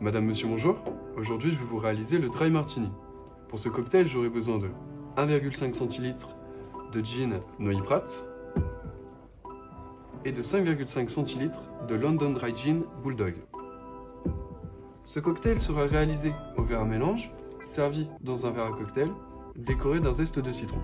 Madame, 0.00 0.24
monsieur, 0.24 0.48
bonjour. 0.48 0.76
Aujourd'hui, 1.18 1.50
je 1.50 1.58
vais 1.58 1.64
vous 1.66 1.76
réaliser 1.76 2.16
le 2.16 2.30
dry 2.30 2.50
martini. 2.50 2.90
Pour 3.50 3.58
ce 3.58 3.68
cocktail, 3.68 4.06
j'aurai 4.06 4.30
besoin 4.30 4.58
de 4.58 4.68
1,5 5.18 5.74
centilitres 5.74 6.38
de 6.90 7.04
gin 7.04 7.42
Noy 7.58 7.76
Pratt 7.82 8.24
et 10.24 10.32
de 10.32 10.42
5,5 10.42 11.10
centilitres 11.10 11.68
de 11.86 11.96
London 11.96 12.30
Dry 12.30 12.56
Gin 12.56 12.84
Bulldog. 13.02 13.34
Ce 15.04 15.20
cocktail 15.20 15.60
sera 15.60 15.84
réalisé 15.84 16.32
au 16.56 16.62
verre 16.62 16.80
à 16.80 16.86
mélange, 16.86 17.30
servi 17.60 18.08
dans 18.22 18.46
un 18.46 18.52
verre 18.52 18.72
à 18.72 18.72
cocktail, 18.72 19.10
décoré 19.54 20.00
d'un 20.00 20.14
zeste 20.14 20.38
de 20.38 20.50
citron. 20.50 20.80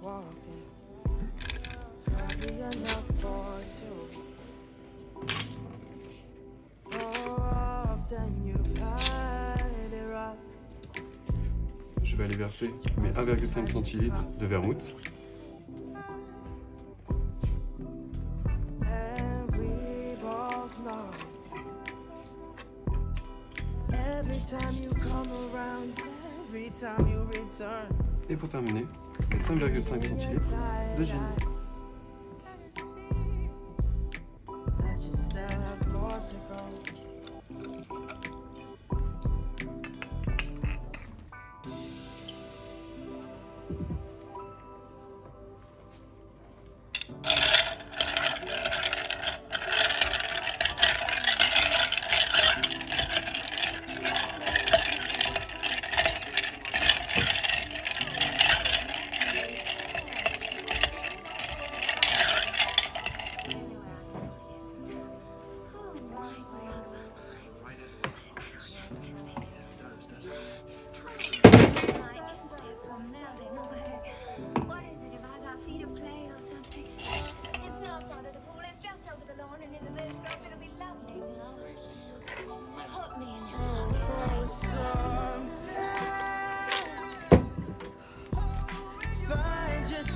Walking, 0.00 0.62
probably 2.04 2.60
enough 2.60 3.04
for 3.18 3.60
two. 3.76 4.22
Je 12.02 12.16
vais 12.16 12.24
aller 12.24 12.36
verser 12.36 12.70
mes 13.00 13.10
1,5 13.10 13.66
centilitres 13.66 14.22
de 14.38 14.46
vermouth. 14.46 14.94
Et 28.28 28.36
pour 28.36 28.48
terminer, 28.48 28.86
les 29.18 29.38
5,5 29.38 29.82
centilitres 29.82 30.50
de 30.98 31.04
gin. 31.04 31.18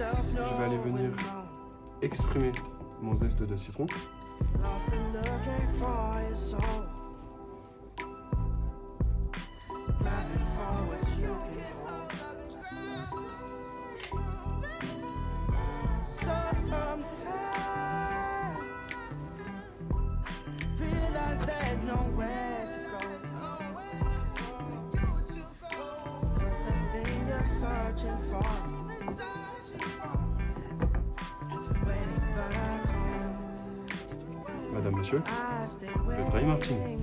Je 0.00 0.54
vais 0.54 0.64
aller 0.64 0.78
venir 0.78 1.10
exprimer 2.00 2.52
mon 3.02 3.14
zeste 3.14 3.42
de 3.44 3.56
citron. 3.56 3.86
Monsieur, 34.98 35.22
stay 35.66 35.86
Le 35.86 36.30
dry 36.30 36.44
martini. 36.44 36.98